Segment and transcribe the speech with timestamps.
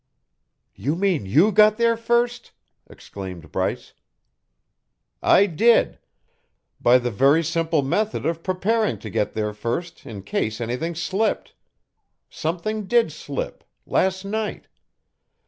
[0.73, 2.53] "You mean you got there first?"
[2.89, 3.93] exclaimed Bryce.
[5.21, 5.99] "I did
[6.79, 11.53] by the very simple method of preparing to get there first in case anything slipped.
[12.31, 14.67] Something did slip last night!